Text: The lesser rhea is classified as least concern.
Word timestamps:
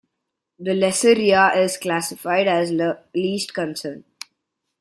The 0.57 0.73
lesser 0.73 1.13
rhea 1.13 1.51
is 1.61 1.77
classified 1.77 2.47
as 2.47 2.73
least 3.13 3.53
concern. 3.53 4.03